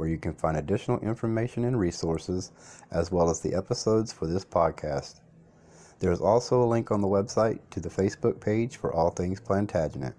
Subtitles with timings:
[0.00, 2.52] where you can find additional information and resources,
[2.90, 5.20] as well as the episodes for this podcast.
[5.98, 9.40] There is also a link on the website to the Facebook page for All Things
[9.40, 10.14] Plantagenet.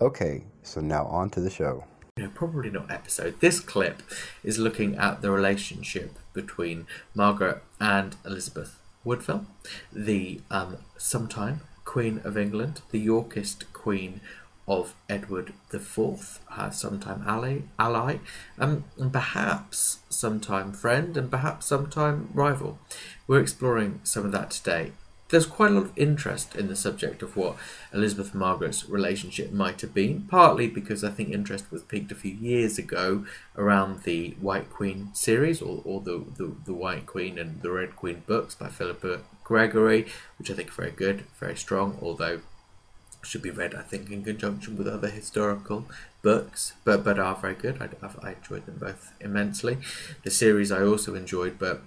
[0.00, 1.84] Okay, so now on to the show.
[2.32, 3.38] Probably not episode.
[3.40, 4.02] This clip
[4.42, 9.44] is looking at the relationship between Margaret and Elizabeth Woodville,
[9.92, 14.22] the um, sometime Queen of England, the Yorkist Queen
[14.68, 18.18] of Edward IV, her sometime ally, ally
[18.58, 22.78] um, and perhaps sometime friend, and perhaps sometime rival.
[23.26, 24.92] We're exploring some of that today.
[25.28, 27.56] There's quite a lot of interest in the subject of what
[27.92, 32.16] Elizabeth and Margaret's relationship might have been, partly because I think interest was peaked a
[32.16, 37.38] few years ago around the White Queen series, or, or the, the, the White Queen
[37.38, 40.06] and the Red Queen books by Philippa Gregory,
[40.38, 42.40] which I think are very good, very strong, although
[43.26, 45.86] should be read, I think, in conjunction with other historical
[46.22, 47.80] books, but but are very good.
[47.80, 47.88] I,
[48.26, 49.78] I enjoyed them both immensely.
[50.24, 51.82] The series I also enjoyed, but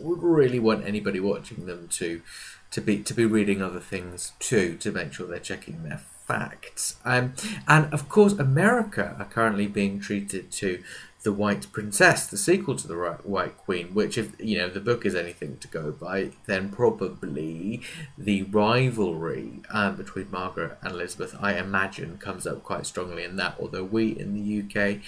[0.00, 2.22] would really want anybody watching them to
[2.70, 6.96] to be to be reading other things too to make sure they're checking their facts.
[7.04, 7.34] Um,
[7.68, 10.82] and of course, America are currently being treated to
[11.22, 15.06] the White Princess, the sequel to the White Queen, which, if you know the book
[15.06, 17.80] is anything to go by, then probably
[18.18, 23.56] the rivalry um, between Margaret and Elizabeth, I imagine, comes up quite strongly in that.
[23.60, 24.98] Although we in the UK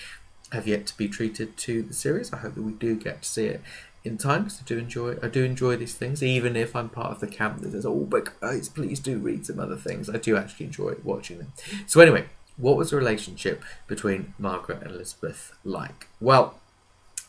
[0.52, 3.28] have yet to be treated to the series, I hope that we do get to
[3.28, 3.60] see it
[4.04, 7.10] in time because I do enjoy I do enjoy these things, even if I'm part
[7.10, 10.18] of the camp that says, "Oh, but guys, please do read some other things." I
[10.18, 11.52] do actually enjoy watching them.
[11.86, 12.26] So anyway,
[12.56, 16.08] what was the relationship between Margaret and Elizabeth like?
[16.20, 16.60] Well,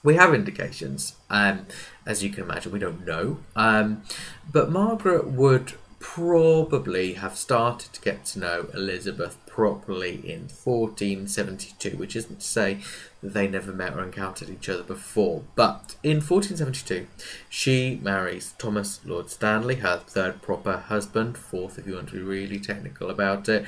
[0.03, 1.65] we have indications, um,
[2.05, 3.39] as you can imagine, we don't know.
[3.55, 4.03] Um,
[4.51, 12.15] but Margaret would probably have started to get to know Elizabeth properly in 1472, which
[12.15, 12.77] isn't to say
[13.23, 15.41] they never met or encountered each other before.
[15.55, 17.07] But in 1472,
[17.49, 22.21] she marries Thomas Lord Stanley, her third proper husband, fourth if you want to be
[22.21, 23.65] really technical about it,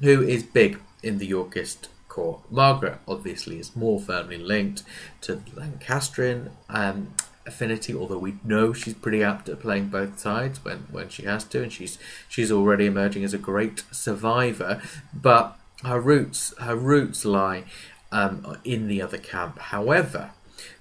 [0.00, 2.40] who is big in the Yorkist court.
[2.50, 4.82] Margaret obviously is more firmly linked
[5.22, 7.14] to Lancastrian um,
[7.46, 11.44] affinity, although we know she's pretty apt at playing both sides when, when she has
[11.44, 14.82] to, and she's she's already emerging as a great survivor.
[15.14, 17.64] But her roots her roots lie
[18.12, 19.58] um, in the other camp.
[19.58, 20.30] However,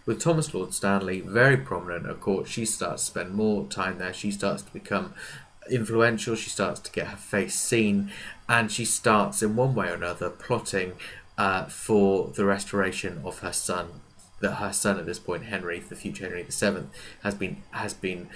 [0.05, 4.13] with Thomas Lord Stanley very prominent at court, she starts to spend more time there.
[4.13, 5.13] She starts to become
[5.71, 6.35] influential.
[6.35, 8.11] She starts to get her face seen,
[8.47, 10.93] and she starts in one way or another plotting
[11.37, 14.01] uh, for the restoration of her son.
[14.41, 16.87] That her son at this point, Henry, the future Henry VII,
[17.23, 18.29] has been has been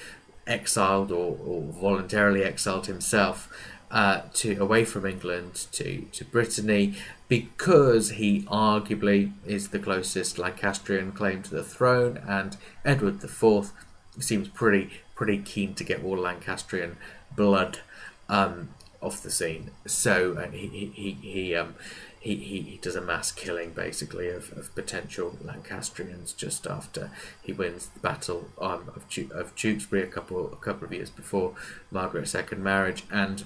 [0.45, 3.49] exiled or, or voluntarily exiled himself
[3.93, 6.95] uh, to away from England to, to Brittany
[7.27, 13.71] because he arguably is the closest Lancastrian claim to the throne, and Edward IV
[14.19, 16.97] seems pretty pretty keen to get more Lancastrian
[17.35, 17.79] blood
[18.29, 18.69] um,
[19.01, 19.71] off the scene.
[19.85, 21.75] So uh, he he he um,
[22.19, 27.11] he, he, he does a mass killing basically of, of potential Lancastrians just after
[27.41, 31.53] he wins the battle um, of of Tewkesbury a couple a couple of years before
[31.91, 33.43] Margaret's second marriage and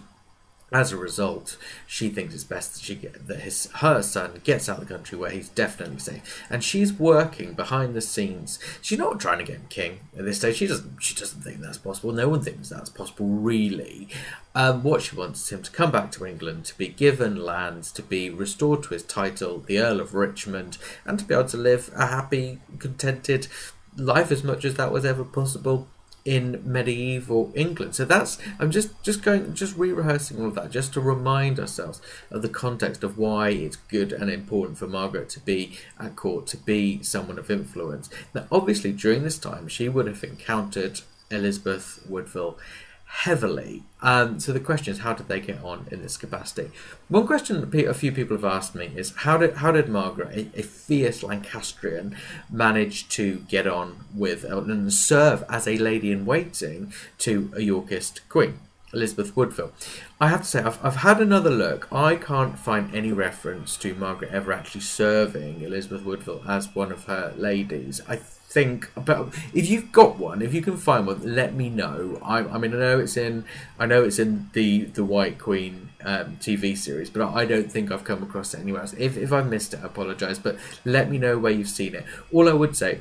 [0.71, 4.67] as a result, she thinks it's best that she get that his her son gets
[4.67, 6.45] out of the country where he's definitely safe.
[6.49, 8.59] And she's working behind the scenes.
[8.81, 10.57] She's not trying to get him king at this stage.
[10.57, 11.01] She doesn't.
[11.01, 12.11] She doesn't think that's possible.
[12.11, 14.09] No one thinks that's possible, really.
[14.55, 17.91] Um, what she wants is him to come back to England, to be given lands,
[17.93, 21.57] to be restored to his title, the Earl of Richmond, and to be able to
[21.57, 23.47] live a happy, contented
[23.95, 25.87] life as much as that was ever possible
[26.27, 27.95] in medieval England.
[27.95, 32.01] So that's I'm just just going just re-rehearsing all of that just to remind ourselves
[32.29, 36.45] of the context of why it's good and important for Margaret to be at court
[36.47, 38.09] to be someone of influence.
[38.35, 40.99] Now obviously during this time she would have encountered
[41.31, 42.57] Elizabeth Woodville
[43.07, 43.83] heavily.
[44.01, 46.71] Um, so the question is, how did they get on in this capacity?
[47.07, 50.59] One question a few people have asked me is, how did how did Margaret, a,
[50.59, 52.15] a fierce Lancastrian,
[52.51, 58.27] manage to get on with and serve as a lady in waiting to a Yorkist
[58.29, 58.59] queen?
[58.93, 59.73] Elizabeth Woodville.
[60.19, 61.87] I have to say, I've, I've had another look.
[61.91, 67.03] I can't find any reference to Margaret ever actually serving Elizabeth Woodville as one of
[67.03, 67.99] her ladies.
[68.07, 68.19] I
[68.57, 72.19] think, but if you've got one, if you can find one, let me know.
[72.23, 73.45] I, I mean, I know it's in,
[73.77, 77.91] I know it's in the the White Queen um, TV series, but I don't think
[77.91, 78.93] I've come across it anywhere else.
[78.97, 80.39] If if I missed it, I apologise.
[80.39, 82.05] But let me know where you've seen it.
[82.33, 82.99] All I would say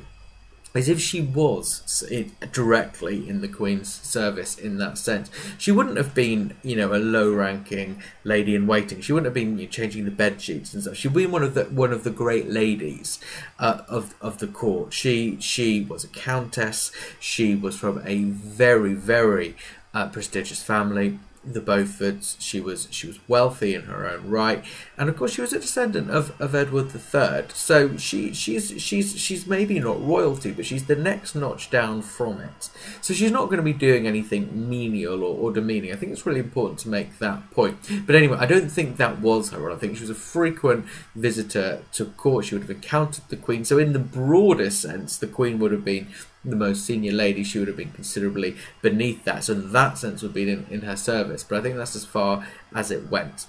[0.77, 2.03] is if she was
[2.51, 6.97] directly in the Queen's service in that sense, she wouldn't have been, you know, a
[6.97, 9.01] low-ranking lady in waiting.
[9.01, 10.95] She wouldn't have been you know, changing the bed sheets and stuff.
[10.95, 13.19] She'd been one of the one of the great ladies
[13.59, 14.93] uh, of of the court.
[14.93, 16.91] She she was a countess.
[17.19, 19.55] She was from a very very
[19.93, 21.19] uh, prestigious family
[21.53, 22.35] the Beauforts.
[22.39, 24.63] She was she was wealthy in her own right,
[24.97, 27.45] and of course she was a descendant of, of Edward III.
[27.53, 32.41] So she she's she's she's maybe not royalty, but she's the next notch down from
[32.41, 32.69] it.
[33.01, 35.91] So she's not going to be doing anything menial or, or demeaning.
[35.91, 37.77] I think it's really important to make that point.
[38.05, 39.59] But anyway, I don't think that was her.
[39.59, 39.75] role.
[39.75, 40.85] I think she was a frequent
[41.15, 42.45] visitor to court.
[42.45, 43.65] She would have encountered the Queen.
[43.65, 46.07] So in the broadest sense, the Queen would have been
[46.43, 49.43] the most senior lady, she would have been considerably beneath that.
[49.43, 51.43] So that sense would be in, in her service.
[51.43, 53.47] But I think that's as far as it went.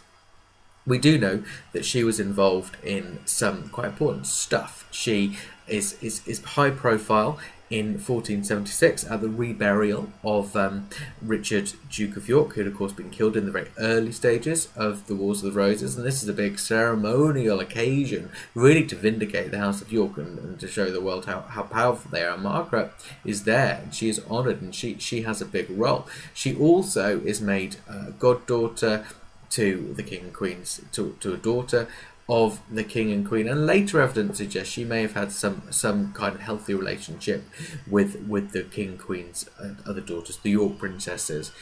[0.87, 1.43] We do know
[1.73, 4.89] that she was involved in some quite important stuff.
[4.91, 5.37] She
[5.67, 7.39] is, is, is high profile
[7.71, 10.89] in 1476 at the reburial of um,
[11.21, 14.69] Richard, Duke of York, who had, of course, been killed in the very early stages
[14.75, 15.97] of the Wars of the Roses.
[15.97, 20.39] And this is a big ceremonial occasion, really to vindicate the House of York and,
[20.39, 22.35] and to show the world how, how powerful they are.
[22.35, 22.93] And Margaret
[23.25, 26.07] is there, and she is honoured, and she, she has a big role.
[26.33, 29.05] She also is made uh, goddaughter
[29.51, 31.89] to the king and queen's to, to a daughter
[32.29, 36.13] of the king and queen, and later evidence suggests she may have had some some
[36.13, 37.45] kind of healthy relationship
[37.91, 41.53] with with the king queen's and other daughters, the York princesses,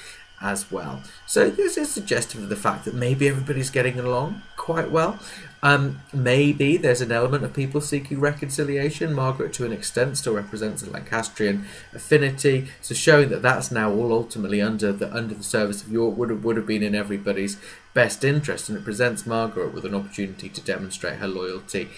[0.41, 1.03] as well.
[1.27, 5.19] So this is suggestive of the fact that maybe everybody's getting along quite well.
[5.63, 9.15] Um, maybe there's an element of people seeking reconciliation.
[9.15, 14.13] Margaret, to an extent, still represents a Lancastrian affinity, so showing that that's now all
[14.13, 17.57] ultimately under the under the service of York would have would have been in everybody's
[17.97, 21.89] best interest, and it presents Margaret with an opportunity to demonstrate her loyalty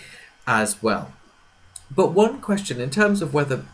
[0.47, 1.13] as well.
[1.91, 3.65] But one question, in terms of whether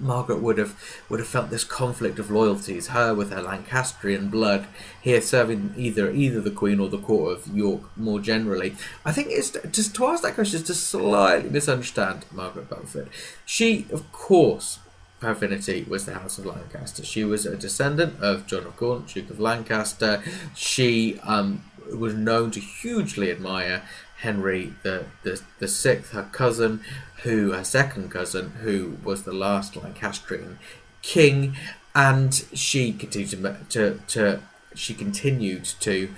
[0.00, 0.74] Margaret would have
[1.10, 4.66] would have felt this conflict of loyalties, her with her Lancastrian blood,
[5.02, 8.76] here serving either either the Queen or the Court of York more generally.
[9.04, 13.08] I think it's just to ask that question is to slightly misunderstand Margaret Beaufort.
[13.44, 14.78] She, of course,
[15.24, 17.04] her affinity was the House of Lancaster.
[17.04, 20.22] She was a descendant of John of Gaunt, Duke of Lancaster.
[20.54, 23.82] She um, was known to hugely admire
[24.18, 26.80] Henry the, the, the sixth, her cousin,
[27.22, 30.58] who her second cousin, who was the last Lancastrian
[31.02, 31.56] king,
[31.94, 34.40] and she continued to, to,
[34.74, 36.08] she continued to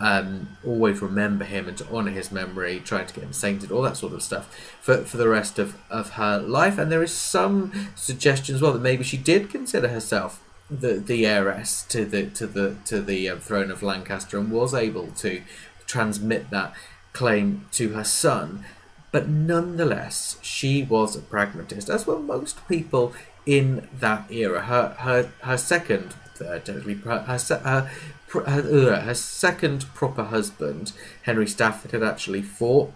[0.00, 3.82] um, always remember him and to honour his memory, trying to get him sainted, all
[3.82, 6.78] that sort of stuff for, for the rest of, of her life.
[6.78, 11.26] And there is some suggestion as well that maybe she did consider herself the the
[11.26, 15.42] heiress to the to the to the uh, throne of Lancaster and was able to
[15.86, 16.74] transmit that
[17.12, 18.64] claim to her son.
[19.12, 23.14] But nonetheless, she was a pragmatist, as were most people
[23.46, 24.62] in that era.
[24.62, 27.90] Her her her second, uh, technically, her, her,
[28.32, 32.92] her, her second proper husband, Henry Stafford, had actually fought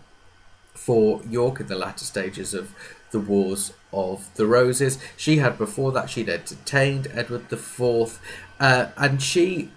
[0.75, 2.75] for York in the latter stages of
[3.11, 4.99] the Wars of the Roses.
[5.17, 8.21] She had before that she'd entertained Edward IV,
[8.61, 9.71] uh, and she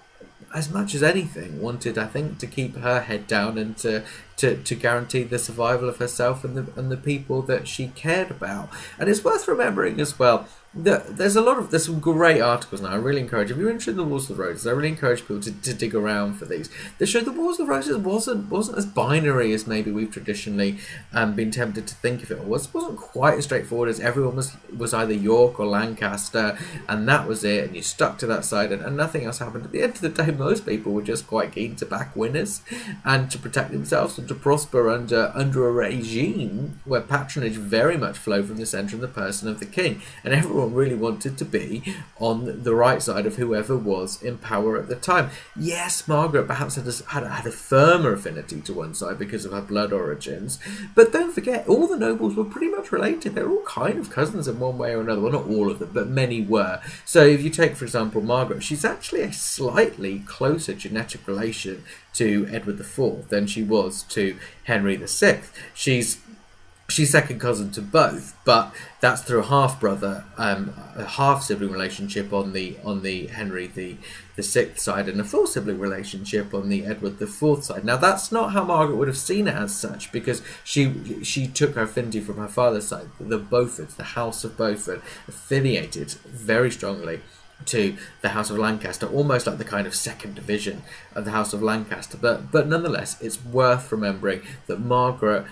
[0.53, 4.03] as much as anything, wanted, I think, to keep her head down and to,
[4.37, 8.31] to, to guarantee the survival of herself and the, and the people that she cared
[8.31, 8.69] about.
[8.99, 12.91] And it's worth remembering as well there's a lot of there's some great articles now.
[12.91, 15.19] I really encourage if you're interested in the Wars of the Roses, I really encourage
[15.19, 16.69] people to, to dig around for these.
[16.97, 20.77] They show the Wars of the Roses wasn't wasn't as binary as maybe we've traditionally
[21.11, 22.37] um, been tempted to think of it.
[22.37, 27.05] It was wasn't quite as straightforward as everyone was was either York or Lancaster, and
[27.05, 29.65] that was it, and you stuck to that side, and, and nothing else happened.
[29.65, 32.61] At the end of the day, most people were just quite keen to back winners
[33.03, 38.17] and to protect themselves and to prosper under under a regime where patronage very much
[38.17, 41.37] flowed from the centre of the person of the king, and everyone everyone really wanted
[41.39, 41.81] to be
[42.19, 45.29] on the right side of whoever was in power at the time.
[45.55, 49.43] Yes, Margaret perhaps had a, had a, had a firmer affinity to one side because
[49.43, 50.59] of her blood origins,
[50.93, 53.33] but don't forget, all the nobles were pretty much related.
[53.33, 55.21] They were all kind of cousins in one way or another.
[55.21, 56.79] Well, not all of them, but many were.
[57.05, 62.47] So if you take, for example, Margaret, she's actually a slightly closer genetic relation to
[62.51, 65.41] Edward IV than she was to Henry VI.
[65.73, 66.19] She's
[66.91, 71.71] she's second cousin to both, but that's through a half brother, um, a half sibling
[71.71, 73.97] relationship on the on the Henry the
[74.35, 77.83] the sixth side, and a full sibling relationship on the Edward the fourth side.
[77.85, 81.75] Now that's not how Margaret would have seen it as such, because she she took
[81.75, 83.09] her affinity from her father's side.
[83.19, 87.21] The Beauforts, the House of Beaufort, affiliated very strongly
[87.65, 90.81] to the House of Lancaster, almost like the kind of second division
[91.13, 92.17] of the House of Lancaster.
[92.17, 95.45] But but nonetheless, it's worth remembering that Margaret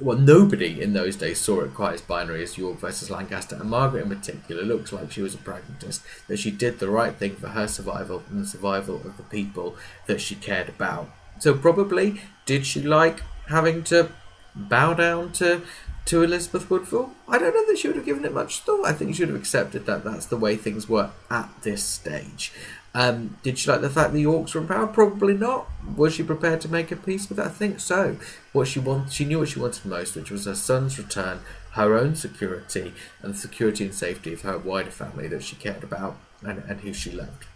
[0.00, 3.70] well, nobody in those days saw it quite as binary as York versus Lancaster, and
[3.70, 7.36] Margaret in particular looks like she was a pragmatist, that she did the right thing
[7.36, 11.10] for her survival and the survival of the people that she cared about.
[11.38, 14.10] So, probably, did she like having to
[14.54, 15.62] bow down to
[16.04, 17.12] to Elizabeth Woodville?
[17.28, 18.86] I don't know that she would have given it much thought.
[18.86, 22.52] I think she would have accepted that that's the way things were at this stage.
[22.94, 24.86] Um, did she like the fact the Yorks were in power?
[24.86, 25.68] Probably not.
[25.96, 27.46] Was she prepared to make a peace with that?
[27.46, 28.16] I think so.
[28.52, 31.40] What she wanted, she knew what she wanted most, which was her son's return,
[31.72, 35.82] her own security, and the security and safety of her wider family that she cared
[35.82, 37.46] about and, and who she loved.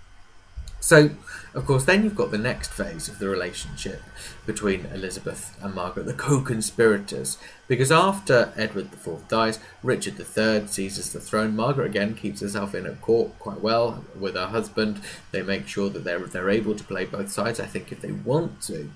[0.86, 1.10] So,
[1.52, 4.00] of course, then you've got the next phase of the relationship
[4.46, 7.38] between Elizabeth and Margaret, the co conspirators.
[7.66, 11.56] Because after Edward IV dies, Richard III seizes the throne.
[11.56, 15.00] Margaret again keeps herself in at court quite well with her husband.
[15.32, 18.12] They make sure that they're, they're able to play both sides, I think, if they
[18.12, 18.88] want to.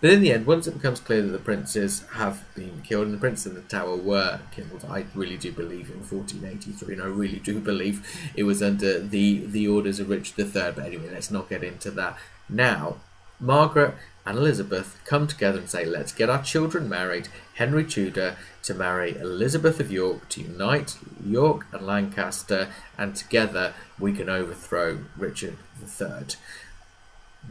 [0.00, 3.14] But in the end, once it becomes clear that the princes have been killed and
[3.14, 7.06] the princes in the tower were killed, I really do believe in 1483, and I
[7.06, 10.72] really do believe it was under the, the orders of Richard III.
[10.74, 12.18] But anyway, let's not get into that
[12.48, 12.96] now.
[13.40, 13.94] Margaret
[14.26, 17.28] and Elizabeth come together and say, let's get our children married.
[17.54, 22.68] Henry Tudor to marry Elizabeth of York to unite York and Lancaster,
[22.98, 26.36] and together we can overthrow Richard III.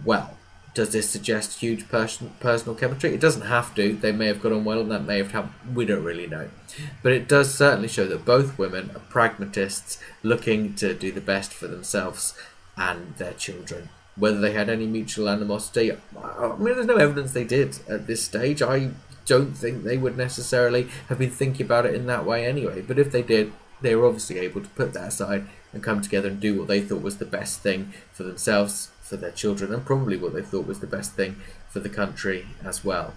[0.06, 0.38] Well,
[0.78, 3.12] does this suggest huge person, personal chemistry?
[3.12, 3.94] It doesn't have to.
[3.94, 5.76] They may have got on well, and that may have happened.
[5.76, 6.50] We don't really know.
[7.02, 11.52] But it does certainly show that both women are pragmatists looking to do the best
[11.52, 12.36] for themselves
[12.78, 13.90] and their children.
[14.16, 18.24] Whether they had any mutual animosity, I mean, there's no evidence they did at this
[18.24, 18.62] stage.
[18.62, 18.92] I
[19.26, 22.82] don't think they would necessarily have been thinking about it in that way anyway.
[22.82, 26.30] But if they did, they were obviously able to put that aside and come together
[26.30, 29.86] and do what they thought was the best thing for themselves, for their children, and
[29.86, 31.38] probably what they thought was the best thing
[31.70, 33.14] for the country as well.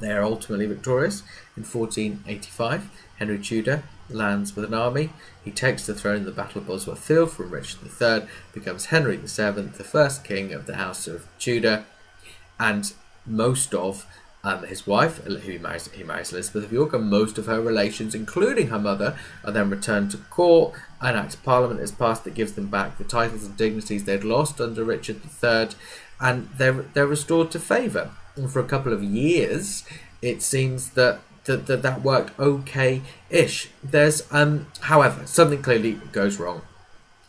[0.00, 1.22] They are ultimately victorious
[1.56, 2.90] in 1485.
[3.18, 5.12] Henry Tudor lands with an army.
[5.44, 9.16] He takes the throne in the Battle of Bosworth Field from Richard III, becomes Henry
[9.16, 9.26] VII,
[9.76, 11.84] the first king of the House of Tudor,
[12.58, 12.92] and
[13.26, 14.06] most of
[14.42, 17.60] um, his wife, who he marries, he marries Elizabeth of York, and most of her
[17.60, 20.74] relations, including her mother, are then returned to court.
[21.00, 24.24] An Act of Parliament is passed that gives them back the titles and dignities they'd
[24.24, 25.68] lost under Richard III,
[26.20, 28.10] and they're they're restored to favour.
[28.36, 29.84] And for a couple of years,
[30.22, 33.68] it seems that that that, that worked okay-ish.
[33.82, 36.62] There's um, however, something clearly goes wrong.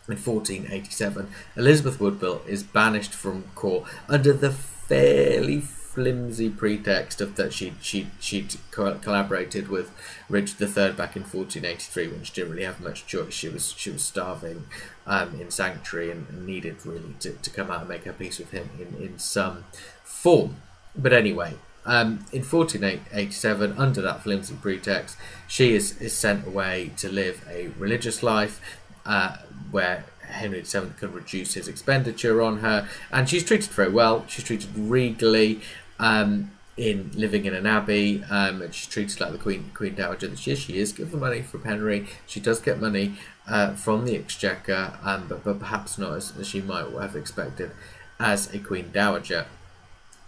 [0.08, 5.60] In 1487, Elizabeth Woodville is banished from court under the fairly
[5.94, 9.90] flimsy pretext of that she she she'd co- collaborated with
[10.28, 13.34] Richard III back in 1483 when she didn't really have much choice.
[13.34, 14.64] She was she was starving
[15.06, 18.38] um, in sanctuary and, and needed really to, to come out and make her peace
[18.38, 19.64] with him in, in some
[20.02, 20.56] form.
[20.96, 25.16] But anyway, um, in 1487, under that flimsy pretext,
[25.48, 28.60] she is, is sent away to live a religious life
[29.04, 29.38] uh,
[29.70, 34.24] where Henry VII can reduce his expenditure on her, and she's treated very well.
[34.28, 35.60] She's treated regally.
[35.98, 40.28] Um, in living in an abbey, um, and she's treated like the Queen Queen Dowager
[40.28, 40.58] that she is.
[40.58, 42.08] She is given money from Henry.
[42.26, 46.48] She does get money uh, from the Exchequer, um, but, but perhaps not as, as
[46.48, 47.72] she might have expected
[48.18, 49.46] as a Queen Dowager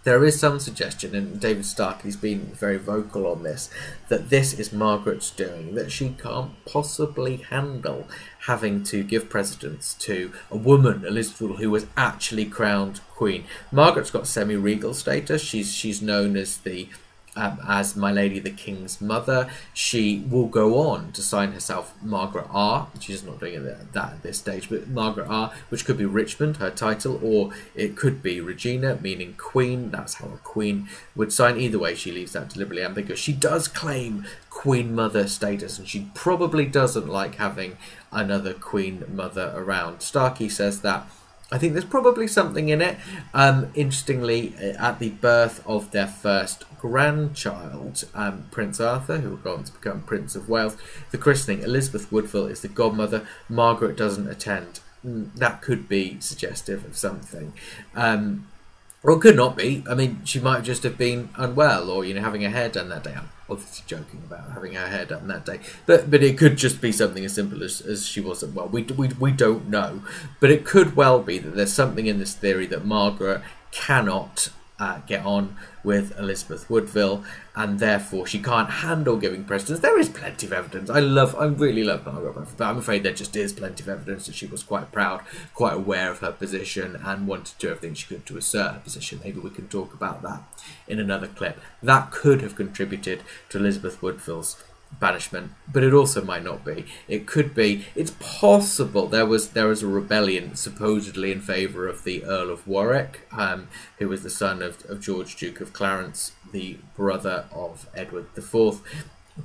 [0.05, 3.71] there is some suggestion, and David Starkey's been very vocal on this,
[4.07, 8.07] that this is Margaret's doing, that she can't possibly handle
[8.41, 13.45] having to give precedence to a woman, Elizabeth, who was actually crowned queen.
[13.71, 15.41] Margaret's got semi-regal status.
[15.41, 16.87] She's she's known as the
[17.35, 19.49] um, as My Lady the King's mother.
[19.73, 22.87] She will go on to sign herself Margaret R.
[22.99, 26.57] She's not doing it that at this stage, but Margaret R, which could be Richmond,
[26.57, 29.91] her title, or it could be Regina, meaning Queen.
[29.91, 31.57] That's how a Queen would sign.
[31.57, 33.19] Either way, she leaves that deliberately ambiguous.
[33.19, 37.77] She does claim Queen Mother status, and she probably doesn't like having
[38.11, 40.01] another Queen Mother around.
[40.01, 41.07] Starkey says that
[41.51, 42.97] I think there's probably something in it.
[43.33, 49.53] Um, interestingly, uh, at the birth of their first grandchild, um, Prince Arthur, who go
[49.55, 50.75] on to become Prince of Wales,
[51.11, 53.27] the christening, Elizabeth Woodville is the godmother.
[53.47, 54.79] Margaret doesn't attend.
[55.05, 57.53] Mm, that could be suggestive of something.
[57.95, 58.47] Um,
[59.03, 59.83] or it could not be.
[59.87, 62.89] I mean, she might just have been unwell or, you know, having her hair done
[62.89, 63.15] that day.
[63.49, 66.91] Obviously joking about having her hair done that day, but but it could just be
[66.91, 68.67] something as simple as, as she wasn't well.
[68.67, 70.01] We, we we don't know,
[70.39, 74.49] but it could well be that there's something in this theory that Margaret cannot
[74.79, 77.23] uh, get on with Elizabeth Woodville,
[77.55, 79.79] and therefore she can't handle giving precedence.
[79.79, 80.89] There is plenty of evidence.
[80.89, 84.25] I love, I really love Margaret but I'm afraid there just is plenty of evidence
[84.25, 85.21] that she was quite proud,
[85.53, 88.79] quite aware of her position, and wanted to do everything she could to assert her
[88.79, 89.21] position.
[89.23, 90.41] Maybe we can talk about that
[90.87, 91.59] in another clip.
[91.81, 94.61] That could have contributed to Elizabeth Woodville's
[94.99, 96.85] banishment, but it also might not be.
[97.07, 97.85] It could be.
[97.95, 102.67] It's possible there was there was a rebellion supposedly in favour of the Earl of
[102.67, 103.67] Warwick, um,
[103.99, 108.81] who was the son of, of George Duke of Clarence, the brother of Edward IV,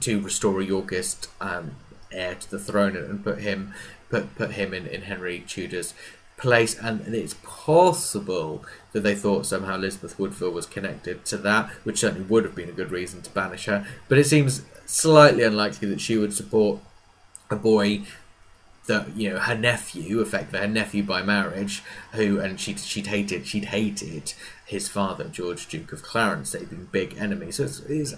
[0.00, 1.72] to restore a Yorkist um,
[2.12, 3.72] heir to the throne and put him
[4.08, 5.94] put put him in, in Henry Tudor's
[6.40, 12.00] place, and it's possible that they thought somehow Elizabeth Woodville was connected to that, which
[12.00, 13.86] certainly would have been a good reason to banish her.
[14.08, 16.80] But it seems slightly unlikely that she would support
[17.50, 18.02] a boy
[18.86, 21.82] that you know her nephew, effectively her nephew by marriage,
[22.12, 24.34] who and she'd she'd hated she'd hated
[24.70, 26.52] his father, George Duke of Clarence.
[26.52, 27.56] they've been big enemies.
[27.56, 28.14] So it's, it's,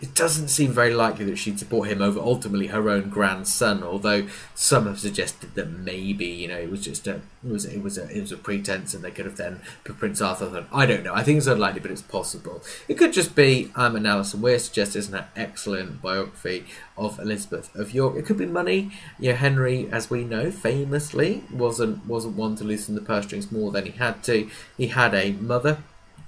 [0.00, 3.82] it doesn't seem very likely that she'd support him over ultimately her own grandson.
[3.82, 7.82] Although some have suggested that maybe you know it was just a it was it
[7.82, 10.46] was a it was a pretense, and they could have then put Prince Arthur.
[10.46, 10.66] On.
[10.72, 11.12] I don't know.
[11.12, 12.62] I think it's unlikely, but it's possible.
[12.86, 16.66] It could just be um, an Alison Weir suggested in her excellent biography
[16.96, 18.14] of Elizabeth of York.
[18.14, 18.92] It could be money.
[19.18, 23.50] You know, Henry, as we know, famously wasn't wasn't one to loosen the purse strings
[23.50, 24.48] more than he had to.
[24.76, 25.79] He had a mother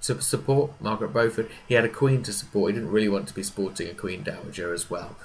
[0.02, 1.50] to support, Margaret Beaufort.
[1.66, 2.72] He had a queen to support.
[2.72, 5.16] He didn't really want to be sporting a queen dowager as well.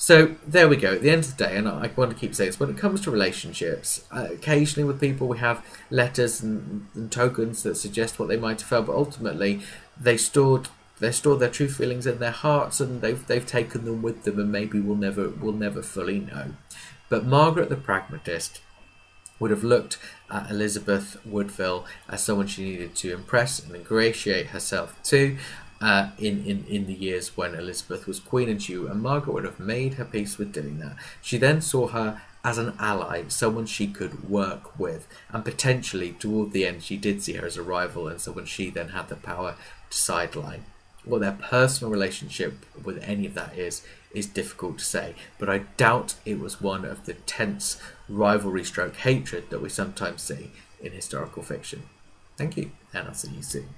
[0.00, 0.94] So there we go.
[0.94, 2.78] At the end of the day, and I want to keep saying this, when it
[2.78, 8.18] comes to relationships, uh, occasionally with people we have letters and, and, tokens that suggest
[8.18, 9.60] what they might have felt, but ultimately
[10.00, 10.68] they stored
[11.00, 14.38] they stored their true feelings in their hearts and they've they've taken them with them,
[14.38, 16.54] and maybe we'll never we'll never fully know.
[17.10, 18.62] But Margaret the pragmatist
[19.40, 19.98] would have looked
[20.30, 25.36] at Elizabeth Woodville as someone she needed to impress and ingratiate herself to
[25.80, 29.44] uh, in, in, in the years when Elizabeth was Queen and Jew, and Margaret would
[29.44, 30.96] have made her peace with doing that.
[31.22, 36.52] She then saw her as an ally, someone she could work with, and potentially toward
[36.52, 39.16] the end, she did see her as a rival and someone she then had the
[39.16, 39.56] power
[39.90, 40.64] to sideline.
[41.04, 43.82] What their personal relationship with any of that is,
[44.14, 48.96] is difficult to say, but I doubt it was one of the tense rivalry stroke
[48.96, 51.82] hatred that we sometimes see in historical fiction.
[52.36, 53.68] Thank you, and I'll see you soon.